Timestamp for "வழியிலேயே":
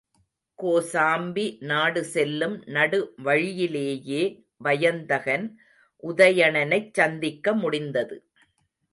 3.17-4.23